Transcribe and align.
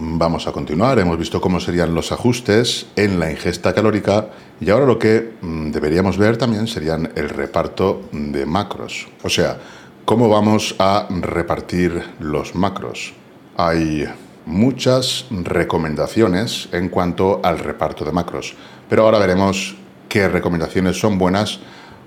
Vamos 0.00 0.46
a 0.46 0.52
continuar, 0.52 1.00
hemos 1.00 1.18
visto 1.18 1.40
cómo 1.40 1.58
serían 1.58 1.92
los 1.92 2.12
ajustes 2.12 2.86
en 2.94 3.18
la 3.18 3.32
ingesta 3.32 3.74
calórica 3.74 4.28
y 4.60 4.70
ahora 4.70 4.86
lo 4.86 4.96
que 4.96 5.32
mm, 5.40 5.72
deberíamos 5.72 6.16
ver 6.16 6.36
también 6.36 6.68
serían 6.68 7.10
el 7.16 7.28
reparto 7.28 8.02
de 8.12 8.46
macros, 8.46 9.08
o 9.24 9.28
sea, 9.28 9.58
cómo 10.04 10.28
vamos 10.28 10.76
a 10.78 11.08
repartir 11.10 12.00
los 12.20 12.54
macros. 12.54 13.12
Hay 13.56 14.04
muchas 14.46 15.26
recomendaciones 15.32 16.68
en 16.70 16.90
cuanto 16.90 17.40
al 17.42 17.58
reparto 17.58 18.04
de 18.04 18.12
macros, 18.12 18.54
pero 18.88 19.02
ahora 19.02 19.18
veremos 19.18 19.74
qué 20.08 20.28
recomendaciones 20.28 20.96
son 20.96 21.18
buenas 21.18 21.58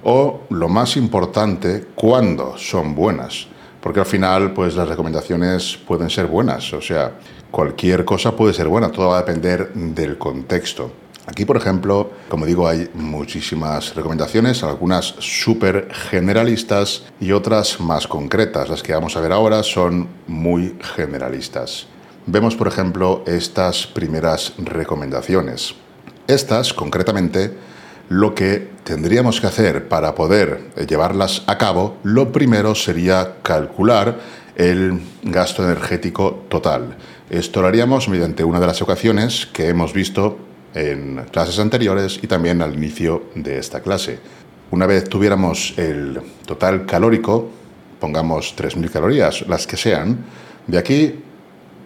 o, 0.05 0.44
lo 0.50 0.70
más 0.70 0.95
importante, 0.95 1.88
cuándo 1.94 2.58
son 2.58 2.95
buenas 2.95 3.50
porque 3.81 3.99
al 3.99 4.05
final 4.05 4.53
pues 4.53 4.75
las 4.75 4.87
recomendaciones 4.87 5.77
pueden 5.87 6.09
ser 6.09 6.27
buenas, 6.27 6.71
o 6.73 6.81
sea, 6.81 7.13
cualquier 7.49 8.05
cosa 8.05 8.35
puede 8.35 8.53
ser 8.53 8.67
buena, 8.67 8.91
todo 8.91 9.09
va 9.09 9.17
a 9.17 9.23
depender 9.23 9.73
del 9.73 10.17
contexto. 10.17 10.91
Aquí, 11.27 11.45
por 11.45 11.55
ejemplo, 11.55 12.11
como 12.29 12.47
digo, 12.47 12.67
hay 12.67 12.89
muchísimas 12.95 13.93
recomendaciones, 13.95 14.63
algunas 14.63 15.05
súper 15.19 15.87
generalistas 15.93 17.03
y 17.19 17.31
otras 17.31 17.79
más 17.79 18.07
concretas. 18.07 18.69
Las 18.69 18.81
que 18.81 18.93
vamos 18.93 19.15
a 19.15 19.21
ver 19.21 19.31
ahora 19.31 19.61
son 19.61 20.07
muy 20.27 20.75
generalistas. 20.95 21.85
Vemos, 22.25 22.55
por 22.55 22.67
ejemplo, 22.67 23.23
estas 23.27 23.85
primeras 23.85 24.53
recomendaciones. 24.57 25.75
Estas, 26.27 26.73
concretamente, 26.73 27.55
lo 28.12 28.36
que 28.36 28.67
tendríamos 28.84 29.40
que 29.40 29.48
hacer 29.48 29.88
para 29.88 30.14
poder 30.16 30.72
llevarlas 30.86 31.44
a 31.48 31.58
cabo, 31.58 31.95
lo 32.04 32.34
primero 32.34 32.76
sería 32.76 33.38
calcular 33.42 34.20
el 34.58 35.00
gasto 35.23 35.64
energético 35.64 36.44
total. 36.50 36.98
Esto 37.30 37.62
lo 37.62 37.70
haríamos 37.70 38.09
mediante 38.09 38.44
una 38.44 38.59
de 38.59 38.67
las 38.67 38.82
ecuaciones 38.82 39.45
que 39.45 39.70
hemos 39.70 39.94
visto 39.94 40.38
en 40.73 41.23
clases 41.32 41.58
anteriores 41.59 42.20
y 42.22 42.28
también 42.28 42.62
al 42.62 42.76
inicio 42.76 43.30
de 43.34 43.58
esta 43.59 43.80
clase. 43.80 44.20
Una 44.72 44.88
vez 44.88 45.08
tuviéramos 45.08 45.73
el 45.78 46.20
total 46.45 46.86
calórico, 46.86 47.50
pongamos 48.02 48.58
3.000 48.58 48.89
calorías, 48.89 49.48
las 49.48 49.66
que 49.66 49.77
sean, 49.77 50.17
de 50.67 50.77
aquí 50.77 51.16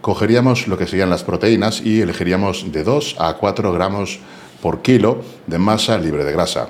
cogeríamos 0.01 0.67
lo 0.67 0.75
que 0.75 0.87
serían 0.87 1.11
las 1.11 1.23
proteínas 1.23 1.81
y 1.81 2.01
elegiríamos 2.01 2.71
de 2.71 2.83
2 2.83 3.17
a 3.19 3.33
4 3.33 3.71
gramos 3.73 4.21
por 4.61 4.81
kilo 4.81 5.21
de 5.47 5.57
masa 5.57 5.97
libre 5.97 6.23
de 6.23 6.31
grasa. 6.31 6.69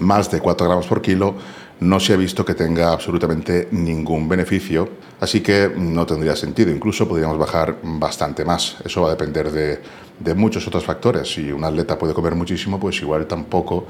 Más 0.00 0.30
de 0.30 0.40
4 0.40 0.66
gramos 0.66 0.86
por 0.86 1.00
kilo 1.02 1.34
no 1.80 2.00
se 2.00 2.14
ha 2.14 2.16
visto 2.16 2.44
que 2.44 2.54
tenga 2.54 2.92
absolutamente 2.92 3.68
ningún 3.72 4.28
beneficio, 4.28 4.88
así 5.20 5.40
que 5.40 5.72
no 5.76 6.06
tendría 6.06 6.36
sentido. 6.36 6.70
Incluso 6.70 7.08
podríamos 7.08 7.38
bajar 7.38 7.76
bastante 7.82 8.44
más. 8.44 8.76
Eso 8.84 9.02
va 9.02 9.08
a 9.08 9.10
depender 9.10 9.50
de, 9.50 10.34
muchos 10.34 10.66
otros 10.66 10.84
factores. 10.84 11.32
Si 11.32 11.50
un 11.50 11.64
atleta 11.64 11.98
puede 11.98 12.14
comer 12.14 12.34
muchísimo, 12.34 12.78
pues 12.78 13.00
igual 13.02 13.26
tampoco 13.26 13.86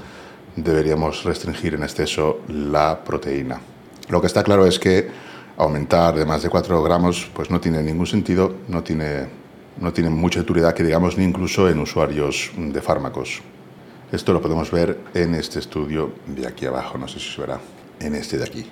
deberíamos 0.57 1.25
restringir 1.25 1.75
en 1.75 1.83
exceso 1.83 2.41
la 2.49 3.05
proteína. 3.05 3.61
Lo 4.09 4.21
que 4.21 4.27
está 4.27 4.43
claro 4.43 4.67
es 4.67 4.79
que 4.79 5.09
aumentar 5.57 6.17
de 6.17 6.25
más 6.25 6.43
de 6.43 6.49
4 6.49 6.83
gramos 6.83 7.31
pues 7.33 7.51
no 7.51 7.61
tiene 7.61 7.83
ningún 7.83 8.07
sentido, 8.07 8.55
no 8.69 8.83
tiene 8.83 9.44
no 9.81 9.93
tienen 9.93 10.13
mucha 10.13 10.41
utilidad 10.41 10.75
que 10.75 10.83
digamos 10.83 11.19
ni 11.19 11.25
incluso 11.25 11.69
en 11.69 11.79
usuarios 11.79 12.51
de 12.57 12.81
fármacos. 12.81 13.43
Esto 14.13 14.33
lo 14.33 14.41
podemos 14.41 14.71
ver 14.71 14.99
en 15.15 15.35
este 15.35 15.59
estudio 15.59 16.13
de 16.27 16.47
aquí 16.47 16.67
abajo, 16.67 16.99
no 16.99 17.09
sé 17.09 17.19
si 17.19 17.31
se 17.31 17.41
verá, 17.41 17.59
en 18.01 18.15
este 18.15 18.39
de 18.39 18.45
aquí. 18.45 18.67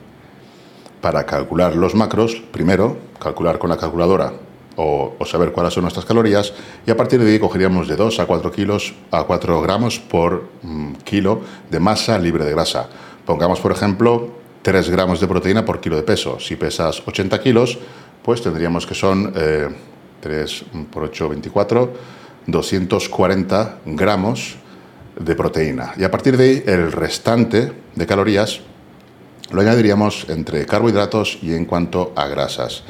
Para 1.00 1.26
calcular 1.26 1.74
los 1.74 1.94
macros, 1.94 2.42
primero, 2.52 2.96
calcular 3.18 3.58
con 3.58 3.70
la 3.70 3.76
calculadora 3.76 4.32
o, 4.76 5.16
saber 5.26 5.52
cuáles 5.52 5.74
son 5.74 5.82
nuestras 5.82 6.04
calorías 6.04 6.52
y 6.86 6.91
a 6.91 6.96
partir 6.96 7.22
de 7.22 7.30
ahí 7.30 7.38
cogeríamos 7.38 7.88
de 7.88 7.96
2 7.96 8.20
a 8.20 8.26
4 8.26 8.52
kilos 8.52 8.94
a 9.10 9.24
4 9.24 9.60
gramos 9.62 9.98
por 9.98 10.48
mm, 10.62 10.92
kilo 11.04 11.41
de 11.70 11.80
masa 11.80 12.18
libre 12.18 12.44
de 12.44 12.52
grasa. 12.52 12.88
Pongamos, 13.26 13.60
por 13.60 13.72
ejemplo, 13.72 14.28
3 14.62 14.91
gramos 14.91 15.20
de 15.20 15.26
proteína 15.26 15.64
por 15.64 15.80
kilo 15.80 15.96
de 15.96 16.02
peso. 16.02 16.38
Si 16.38 16.56
pesas 16.56 17.02
80 17.04 17.41
kilos, 17.41 17.78
pues 18.22 18.42
tendríamos 18.42 18.86
que 18.86 18.94
son... 18.94 19.32
Eh, 19.34 19.68
3 20.22 20.65
por 20.91 21.03
8, 21.03 21.28
24, 21.28 21.93
240 22.47 23.78
gramos 23.84 24.56
de 25.19 25.34
proteína. 25.34 25.93
Y 25.99 26.05
a 26.05 26.10
partir 26.10 26.37
de 26.37 26.44
ahí, 26.44 26.62
el 26.65 26.93
restante 26.93 27.72
de 27.94 28.06
calorías 28.06 28.60
lo 29.50 29.60
añadiríamos 29.60 30.27
entre 30.31 30.65
carbohidratos 30.65 31.38
y 31.43 31.53
en 31.53 31.66
cuanto 31.66 32.12
a 32.16 32.27
grasas. 32.28 32.84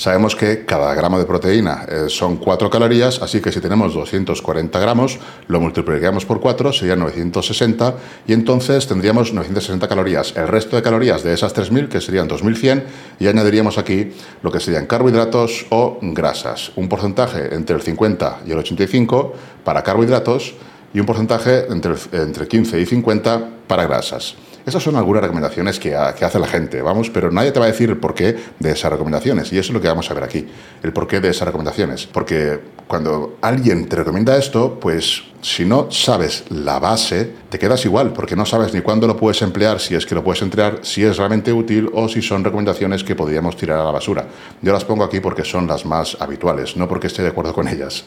Sabemos 0.00 0.34
que 0.34 0.64
cada 0.64 0.94
gramo 0.94 1.18
de 1.18 1.26
proteína 1.26 1.84
eh, 1.86 2.04
son 2.08 2.36
4 2.36 2.70
calorías, 2.70 3.20
así 3.20 3.42
que 3.42 3.52
si 3.52 3.60
tenemos 3.60 3.92
240 3.92 4.80
gramos, 4.80 5.18
lo 5.46 5.60
multiplicaríamos 5.60 6.24
por 6.24 6.40
4, 6.40 6.72
sería 6.72 6.96
960, 6.96 7.96
y 8.26 8.32
entonces 8.32 8.86
tendríamos 8.86 9.34
960 9.34 9.86
calorías. 9.88 10.34
El 10.38 10.48
resto 10.48 10.76
de 10.76 10.82
calorías 10.82 11.22
de 11.22 11.34
esas 11.34 11.54
3.000, 11.54 11.88
que 11.88 12.00
serían 12.00 12.30
2.100, 12.30 12.82
y 13.18 13.26
añadiríamos 13.26 13.76
aquí 13.76 14.12
lo 14.42 14.50
que 14.50 14.60
serían 14.60 14.86
carbohidratos 14.86 15.66
o 15.68 15.98
grasas. 16.00 16.72
Un 16.76 16.88
porcentaje 16.88 17.54
entre 17.54 17.76
el 17.76 17.82
50 17.82 18.44
y 18.46 18.52
el 18.52 18.58
85 18.58 19.34
para 19.64 19.82
carbohidratos 19.82 20.54
y 20.94 21.00
un 21.00 21.04
porcentaje 21.04 21.66
entre, 21.70 21.92
entre 22.12 22.48
15 22.48 22.80
y 22.80 22.86
50 22.86 23.48
para 23.66 23.84
grasas. 23.84 24.34
Esas 24.70 24.84
son 24.84 24.94
algunas 24.94 25.20
recomendaciones 25.20 25.80
que, 25.80 25.96
hace 25.96 26.38
la 26.38 26.46
gente, 26.46 26.80
vamos, 26.80 27.10
pero 27.10 27.32
nadie 27.32 27.50
te 27.50 27.58
va 27.58 27.66
a 27.66 27.72
decir 27.72 27.90
el 27.90 27.96
porqué 27.96 28.36
de 28.60 28.70
esas 28.70 28.92
recomendaciones. 28.92 29.52
Y 29.52 29.58
eso 29.58 29.70
es 29.70 29.74
lo 29.74 29.80
que 29.80 29.88
vamos 29.88 30.08
a 30.08 30.14
ver 30.14 30.22
aquí, 30.22 30.46
el 30.84 30.92
porqué 30.92 31.18
de 31.18 31.30
esas 31.30 31.46
recomendaciones. 31.46 32.06
Porque 32.06 32.60
cuando 32.86 33.36
alguien 33.40 33.88
te 33.88 33.96
recomienda 33.96 34.36
esto, 34.36 34.78
pues 34.78 35.24
si 35.40 35.64
no 35.64 35.90
sabes 35.90 36.44
la 36.50 36.78
base, 36.78 37.32
te 37.48 37.58
quedas 37.58 37.84
igual, 37.84 38.12
porque 38.12 38.36
no 38.36 38.46
sabes 38.46 38.72
ni 38.72 38.80
cuándo 38.80 39.08
lo 39.08 39.16
puedes 39.16 39.42
emplear, 39.42 39.80
si 39.80 39.96
es 39.96 40.06
que 40.06 40.14
lo 40.14 40.22
puedes 40.22 40.40
emplear, 40.40 40.78
si 40.82 41.02
es 41.02 41.16
realmente 41.16 41.52
útil 41.52 41.90
o 41.92 42.08
si 42.08 42.22
son 42.22 42.44
recomendaciones 42.44 43.02
que 43.02 43.16
podríamos 43.16 43.56
tirar 43.56 43.80
a 43.80 43.84
la 43.84 43.90
basura. 43.90 44.28
Yo 44.62 44.72
las 44.72 44.84
pongo 44.84 45.02
aquí 45.02 45.18
porque 45.18 45.44
son 45.44 45.66
las 45.66 45.84
más 45.84 46.16
habituales, 46.20 46.76
no 46.76 46.86
porque 46.86 47.08
esté 47.08 47.22
de 47.22 47.30
acuerdo 47.30 47.52
con 47.52 47.66
ellas. 47.66 48.04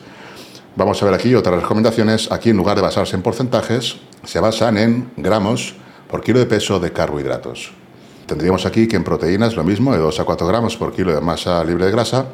Vamos 0.78 1.04
a 1.04 1.06
ver 1.08 1.14
aquí 1.14 1.36
otras 1.36 1.62
recomendaciones. 1.62 2.32
Aquí 2.32 2.52
en 2.52 2.56
lugar 2.56 2.78
de 2.78 2.84
basarse 2.84 3.18
en 3.18 3.22
porcentajes, 3.22 3.98
se 4.24 4.40
basan 4.40 4.78
en 4.78 5.12
gramos 5.18 5.76
por 6.14 6.22
kilo 6.22 6.38
de 6.38 6.46
peso 6.46 6.80
de 6.80 6.94
carbohidratos. 6.94 7.72
Tendríamos 8.28 8.68
aquí 8.68 8.88
que 8.88 8.96
en 8.96 9.04
proteínas 9.04 9.56
lo 9.56 9.64
mismo, 9.64 9.94
de 9.94 9.98
2 9.98 10.20
a 10.20 10.26
4 10.26 10.46
gramos 10.46 10.78
por 10.78 10.94
kilo 10.94 11.12
de 11.12 11.20
masa 11.20 11.64
libre 11.64 11.88
de 11.88 11.92
grasa, 11.92 12.28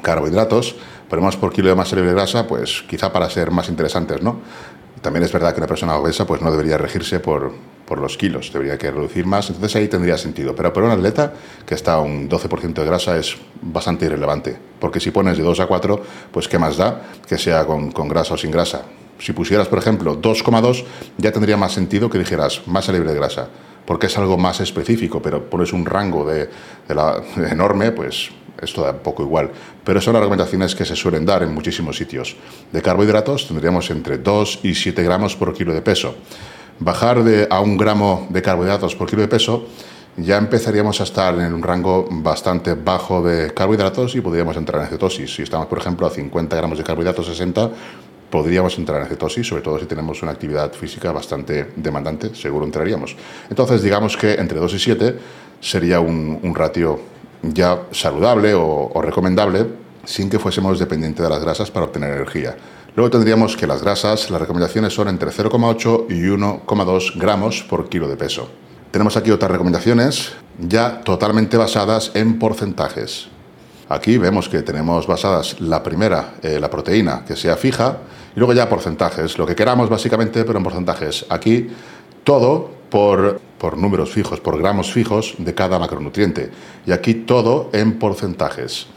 carbohidratos, 0.00 0.74
ponemos 1.10 1.36
por 1.36 1.52
kilo 1.52 1.68
de 1.68 1.74
masa 1.74 1.96
libre 1.96 2.12
de 2.12 2.16
grasa, 2.16 2.46
pues 2.46 2.82
quizá 2.88 3.12
para 3.12 3.28
ser 3.28 3.50
más 3.50 3.68
interesantes, 3.68 4.22
¿no? 4.22 4.40
También 5.02 5.22
es 5.22 5.30
verdad 5.32 5.52
que 5.52 5.60
una 5.60 5.66
persona 5.66 5.96
obesa 5.96 6.26
pues 6.26 6.40
no 6.40 6.50
debería 6.50 6.78
regirse 6.78 7.20
por, 7.20 7.52
por 7.86 7.98
los 7.98 8.16
kilos, 8.16 8.50
debería 8.54 8.78
que 8.78 8.90
reducir 8.90 9.26
más, 9.26 9.50
entonces 9.50 9.76
ahí 9.76 9.88
tendría 9.88 10.16
sentido. 10.16 10.56
Pero 10.56 10.72
para 10.72 10.86
un 10.86 10.92
atleta 10.92 11.34
que 11.66 11.74
está 11.74 11.92
a 11.92 12.00
un 12.00 12.30
12% 12.30 12.72
de 12.72 12.84
grasa 12.86 13.18
es 13.18 13.36
bastante 13.60 14.06
irrelevante, 14.06 14.56
porque 14.80 14.98
si 14.98 15.10
pones 15.10 15.36
de 15.36 15.42
2 15.42 15.60
a 15.60 15.66
4, 15.66 16.02
pues 16.32 16.48
qué 16.48 16.58
más 16.58 16.78
da 16.78 17.02
que 17.28 17.36
sea 17.36 17.66
con, 17.66 17.92
con 17.92 18.08
grasa 18.08 18.32
o 18.32 18.38
sin 18.38 18.50
grasa 18.50 18.80
si 19.18 19.32
pusieras, 19.32 19.68
por 19.68 19.78
ejemplo, 19.78 20.20
2,2, 20.20 20.84
ya 21.18 21.32
tendría 21.32 21.56
más 21.56 21.72
sentido 21.72 22.10
que 22.10 22.18
dijeras 22.18 22.62
masa 22.66 22.92
libre 22.92 23.12
de 23.12 23.16
grasa. 23.16 23.48
porque 23.86 24.08
es 24.08 24.18
algo 24.18 24.36
más 24.36 24.60
específico, 24.60 25.22
pero 25.22 25.48
pones 25.48 25.72
un 25.72 25.86
rango 25.86 26.26
de, 26.26 26.50
enorme, 27.50 27.92
pues 27.92 28.30
esto 28.60 28.82
da 28.82 28.92
poco 28.92 29.22
igual. 29.22 29.52
Pero 29.84 30.00
son 30.00 30.14
las 30.14 30.22
recomendaciones 30.22 30.74
que 30.74 30.84
se 30.84 30.96
suelen 30.96 31.24
dar 31.24 31.44
en 31.44 31.54
muchísimos 31.54 31.96
sitios. 31.96 32.36
De 32.72 32.82
carbohidratos 32.82 33.46
tendríamos 33.46 33.88
entre 33.90 34.18
2 34.18 34.60
y 34.64 34.74
7 34.74 35.04
gramos 35.04 35.36
por 35.36 35.54
kilo 35.54 35.72
de 35.72 35.82
peso. 35.82 36.16
Bajar 36.80 37.22
de, 37.22 37.46
a 37.48 37.60
un 37.60 37.76
gramo 37.76 38.26
de 38.30 38.42
carbohidratos 38.42 38.96
por 38.96 39.08
kilo 39.08 39.22
de 39.22 39.28
peso 39.28 39.66
ya 40.16 40.38
empezaríamos 40.38 41.00
a 41.00 41.04
estar 41.04 41.34
en 41.38 41.52
un 41.52 41.62
rango 41.62 42.08
bastante 42.10 42.74
bajo 42.74 43.22
de 43.22 43.52
carbohidratos 43.52 44.14
y 44.14 44.22
podríamos 44.22 44.56
entrar 44.56 44.82
en 44.82 44.88
cetosis. 44.88 45.34
Si 45.34 45.42
estamos, 45.42 45.66
por 45.66 45.78
ejemplo, 45.78 46.06
a 46.06 46.10
50 46.10 46.56
gramos 46.56 46.78
de 46.78 46.84
carbohidratos, 46.84 47.26
60, 47.26 47.70
podríamos 48.30 48.76
entrar 48.78 49.02
en 49.02 49.08
cetosis, 49.08 49.46
sobre 49.46 49.62
todo 49.62 49.78
si 49.78 49.86
tenemos 49.86 50.22
una 50.22 50.32
actividad 50.32 50.72
física 50.72 51.12
bastante 51.12 51.72
demandante, 51.76 52.34
seguro 52.34 52.64
entraríamos. 52.64 53.16
Entonces, 53.48 53.82
digamos 53.82 54.16
que 54.16 54.34
entre 54.34 54.58
2 54.58 54.74
y 54.74 54.78
7 54.78 55.18
sería 55.60 56.00
un, 56.00 56.54
ratio 56.54 57.00
ya 57.42 57.82
saludable 57.90 58.54
o, 58.54 59.00
recomendable 59.00 59.66
sin 60.04 60.30
que 60.30 60.38
fuésemos 60.38 60.78
dependientes 60.78 61.22
de 61.22 61.30
las 61.30 61.40
grasas 61.40 61.70
para 61.70 61.86
obtener 61.86 62.12
energía. 62.12 62.56
Luego 62.94 63.10
tendríamos 63.10 63.56
que 63.56 63.66
las 63.66 63.82
grasas, 63.82 64.30
las 64.30 64.40
recomendaciones 64.40 64.94
son 64.94 65.08
entre 65.08 65.30
0,8 65.30 66.06
y 66.08 66.28
1,2 66.28 67.18
gramos 67.18 67.62
por 67.62 67.88
kilo 67.88 68.08
de 68.08 68.16
peso. 68.16 68.48
Tenemos 68.90 69.16
aquí 69.16 69.30
otras 69.30 69.50
recomendaciones 69.50 70.32
ya 70.58 71.00
totalmente 71.00 71.56
basadas 71.56 72.12
en 72.14 72.38
porcentajes. 72.38 73.28
Aquí 73.88 74.18
vemos 74.18 74.48
que 74.48 74.62
tenemos 74.62 75.06
basadas 75.06 75.60
la 75.60 75.82
primera, 75.82 76.34
eh, 76.42 76.58
la 76.58 76.70
proteína, 76.70 77.24
que 77.24 77.36
sea 77.36 77.56
fija, 77.56 77.98
y 78.36 78.38
luego 78.38 78.52
ya 78.52 78.68
porcentajes, 78.68 79.38
lo 79.38 79.46
que 79.46 79.56
queramos 79.56 79.88
básicamente, 79.88 80.44
pero 80.44 80.58
en 80.58 80.64
porcentajes. 80.64 81.24
Aquí 81.30 81.68
todo 82.22 82.70
por, 82.90 83.40
por 83.58 83.78
números 83.78 84.10
fijos, 84.10 84.40
por 84.40 84.58
gramos 84.58 84.92
fijos 84.92 85.34
de 85.38 85.54
cada 85.54 85.78
macronutriente. 85.78 86.50
Y 86.86 86.92
aquí 86.92 87.14
todo 87.14 87.70
en 87.72 87.98
porcentajes. 87.98 88.88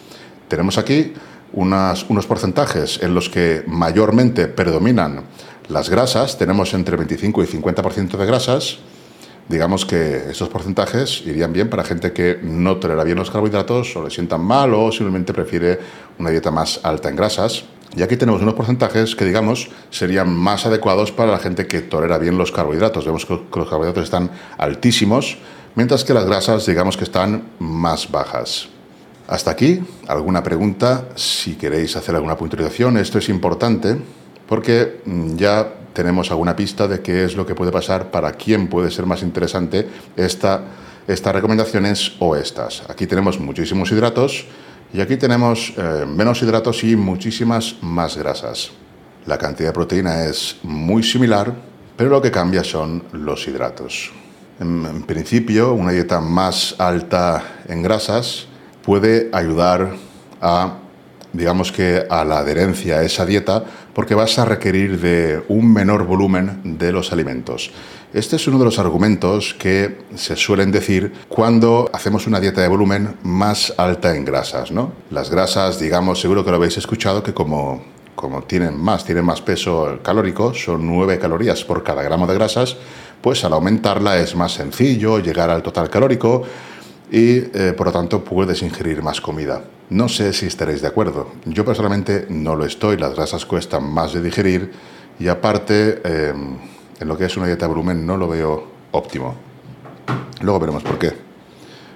Tenemos 0.50 0.78
aquí 0.78 1.14
unas, 1.54 2.06
unos 2.10 2.28
porcentajes 2.28 3.02
en 3.02 3.16
los 3.16 3.30
que 3.30 3.64
mayormente 3.66 4.48
predominan 4.48 5.24
las 5.70 5.90
grasas, 5.90 6.38
tenemos 6.38 6.74
entre 6.74 6.98
25 6.98 7.44
y 7.44 7.46
50% 7.46 8.18
de 8.18 8.26
grasas, 8.26 8.80
digamos 9.48 9.86
que 9.86 10.30
esos 10.32 10.50
porcentajes 10.50 11.22
irían 11.26 11.54
bien 11.54 11.70
para 11.70 11.84
gente 11.84 12.12
que 12.12 12.40
no 12.42 12.78
tolera 12.78 13.04
bien 13.04 13.18
los 13.18 13.32
carbohidratos 13.32 13.96
o 13.96 14.04
le 14.04 14.10
sientan 14.10 14.42
mal 14.42 14.74
o 14.74 14.92
simplemente 14.92 15.34
prefiere 15.34 15.80
una 16.18 16.30
dieta 16.30 16.52
más 16.52 16.82
alta 16.84 17.10
en 17.10 17.16
grasas. 17.16 17.66
Y 17.96 18.04
aquí 18.04 18.18
tenemos 18.18 18.42
unos 18.42 18.54
porcentajes 18.54 19.16
que, 19.16 19.26
digamos, 19.26 19.70
serían 19.90 20.36
más 20.36 20.66
adecuados 20.66 21.12
para 21.12 21.32
la 21.32 21.40
gente 21.40 21.68
que 21.68 21.82
tolera 21.82 22.18
bien 22.18 22.38
los 22.38 22.52
carbohidratos. 22.52 23.06
Vemos 23.06 23.26
que 23.26 23.40
los 23.56 23.70
carbohidratos 23.70 24.04
están 24.04 24.32
altísimos, 24.58 25.38
mientras 25.76 26.04
que 26.04 26.14
las 26.14 26.26
grasas, 26.26 26.66
digamos 26.66 26.98
que 26.98 27.04
están 27.04 27.44
más 27.60 28.12
bajas. 28.12 28.70
Hasta 29.28 29.52
aquí, 29.52 29.82
alguna 30.08 30.44
pregunta, 30.44 31.10
si 31.16 31.56
queréis 31.56 31.96
hacer 31.96 32.16
alguna 32.16 32.38
puntualización, 32.38 32.98
esto 32.98 33.20
es 33.20 33.30
importante 33.30 33.98
porque 34.48 35.02
mm, 35.06 35.36
ya 35.36 35.72
tenemos 35.94 36.32
alguna 36.32 36.56
pista 36.56 36.88
de 36.88 37.02
qué 37.02 37.26
es 37.26 37.36
lo 37.36 37.46
que 37.46 37.54
puede 37.54 37.72
pasar, 37.72 38.10
para 38.10 38.32
quién 38.32 38.68
puede 38.68 38.90
ser 38.90 39.06
más 39.06 39.22
interesante 39.22 39.88
esta, 40.16 40.62
estas 41.08 41.34
recomendaciones 41.34 42.14
o 42.20 42.36
estas. 42.36 42.84
Aquí 42.90 43.06
tenemos 43.06 43.40
muchísimos 43.40 43.92
hidratos 43.92 44.46
y 44.94 45.02
aquí 45.02 45.18
tenemos 45.18 45.74
eh, 45.78 46.06
menos 46.08 46.42
hidratos 46.42 46.84
y 46.84 46.96
muchísimas 46.96 47.76
más 47.82 48.18
grasas. 48.18 48.72
La 49.26 49.38
cantidad 49.38 49.70
de 49.70 49.74
proteína 49.74 50.26
es 50.26 50.58
muy 50.64 51.04
similar, 51.04 51.54
pero 51.96 52.10
lo 52.10 52.22
que 52.22 52.32
cambia 52.32 52.64
son 52.64 53.04
los 53.14 53.48
hidratos. 53.48 54.12
en 54.60 55.04
principio, 55.04 55.74
una 55.74 55.92
dieta 55.92 56.20
más 56.20 56.76
alta 56.78 57.62
en 57.68 57.82
grasas 57.82 58.48
puede 58.84 59.30
ayudar 59.32 59.96
a 60.42 60.74
digamos 61.34 61.72
que 61.72 62.06
a 62.10 62.24
la 62.24 62.40
adherencia 62.40 62.98
a 62.98 63.04
esa 63.04 63.26
dieta 63.26 63.64
porque 63.94 64.16
vas 64.16 64.40
a 64.40 64.46
requerir 64.46 65.00
de 65.00 65.44
un 65.48 65.72
menor 65.72 66.06
volumen 66.06 66.78
de 66.78 66.92
los 66.92 67.12
alimentos. 67.12 67.72
Este 68.12 68.38
es 68.38 68.48
uno 68.48 68.58
de 68.58 68.66
los 68.66 68.80
argumentos 68.80 69.54
que 69.54 70.00
se 70.16 70.36
suelen 70.36 70.72
decir 70.72 71.14
cuando 71.28 71.88
hacemos 71.94 72.26
una 72.26 72.40
dieta 72.40 72.60
de 72.60 72.68
volumen 72.68 73.18
más 73.22 73.72
alta 73.78 74.16
en 74.16 74.26
grasas, 74.26 74.72
¿no? 74.72 74.94
Las 75.12 75.30
grasas, 75.30 75.80
digamos, 75.80 76.20
seguro 76.20 76.44
que 76.44 76.50
lo 76.50 76.58
habéis 76.58 76.76
escuchado, 76.78 77.22
que 77.22 77.36
como, 77.36 77.84
como 78.16 78.42
tienen 78.42 78.76
más, 78.82 79.06
tienen 79.06 79.26
más 79.26 79.42
peso 79.42 80.00
calórico, 80.02 80.56
son 80.56 80.88
9 80.88 81.20
calorías 81.20 81.64
por 81.64 81.84
cada 81.84 82.02
gramo 82.02 82.26
de 82.26 82.34
grasas, 82.34 82.78
pues 83.22 83.46
al 83.46 83.54
aumentarla 83.54 84.18
es 84.18 84.36
más 84.36 84.54
sencillo 84.54 85.20
llegar 85.20 85.52
al 85.52 85.62
total 85.62 85.88
calórico 85.92 86.42
y 87.12 87.38
eh, 87.38 87.76
por 87.78 87.86
lo 87.86 87.94
tanto 87.94 88.24
puedes 88.24 88.64
ingerir 88.64 89.04
más 89.04 89.22
comida. 89.22 89.62
No 89.92 90.10
sé 90.10 90.34
si 90.34 90.48
estaréis 90.48 90.82
de 90.82 90.88
acuerdo. 90.88 91.30
Yo 91.46 91.64
personalmente 91.64 92.26
no 92.30 92.56
lo 92.56 92.66
estoy. 92.66 92.98
Las 92.98 93.14
grasas 93.14 93.46
cuestan 93.46 93.84
más 93.84 94.14
de 94.14 94.24
digerir 94.24 94.72
y 95.20 95.28
aparte 95.28 96.02
eh, 96.04 96.34
en 97.00 97.08
lo 97.08 97.18
que 97.18 97.26
es 97.26 97.38
una 97.38 97.48
dieta 97.48 97.68
volumen 97.68 98.06
no 98.06 98.18
lo 98.18 98.28
veo 98.28 98.68
óptimo. 98.92 99.36
Luego 100.42 100.60
veremos 100.60 100.84
por 100.84 100.98
qué. 100.98 101.14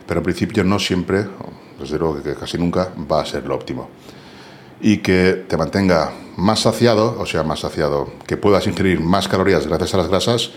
Pero 0.08 0.20
en 0.20 0.24
principio 0.24 0.64
no 0.64 0.80
siempre, 0.80 1.26
desde 1.80 1.98
luego 1.98 2.22
que 2.22 2.36
casi 2.36 2.58
nunca, 2.58 2.90
va 3.12 3.22
a 3.22 3.26
ser 3.26 3.46
lo 3.46 3.56
óptimo. 3.56 3.90
Y 4.82 4.98
que 4.98 5.46
te 5.48 5.58
mantenga 5.58 6.12
más 6.38 6.62
saciado, 6.62 7.16
o 7.20 7.26
sea, 7.26 7.44
más 7.44 7.62
saciado, 7.62 8.12
que 8.28 8.38
puedas 8.38 8.68
ingerir 8.68 9.00
más 9.00 9.28
calorías 9.28 9.68
gracias 9.68 9.94
a 9.94 9.98
las 9.98 10.08
grasas, 10.08 10.52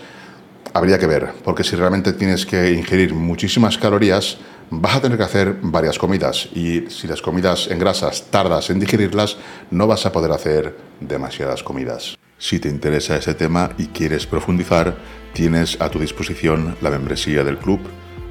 habría 0.73 0.99
que 0.99 1.07
ver, 1.07 1.31
porque 1.43 1.63
si 1.63 1.75
realmente 1.75 2.13
tienes 2.13 2.45
que 2.45 2.71
ingerir 2.73 3.13
muchísimas 3.13 3.77
calorías, 3.77 4.37
vas 4.69 4.97
a 4.97 5.01
tener 5.01 5.17
que 5.17 5.23
hacer 5.23 5.57
varias 5.61 5.97
comidas 5.97 6.49
y 6.53 6.89
si 6.89 7.07
las 7.07 7.21
comidas 7.21 7.67
en 7.69 7.79
grasas 7.79 8.25
tardas 8.29 8.69
en 8.69 8.79
digerirlas, 8.79 9.37
no 9.71 9.87
vas 9.87 10.05
a 10.05 10.11
poder 10.11 10.31
hacer 10.31 10.75
demasiadas 10.99 11.63
comidas. 11.63 12.16
Si 12.39 12.59
te 12.59 12.69
interesa 12.69 13.15
ese 13.15 13.33
tema 13.33 13.71
y 13.79 13.87
quieres 13.87 14.27
profundizar, 14.27 14.95
tienes 15.33 15.81
a 15.81 15.89
tu 15.89 15.97
disposición 15.97 16.77
la 16.81 16.91
membresía 16.91 17.43
del 17.43 17.57
club, 17.57 17.79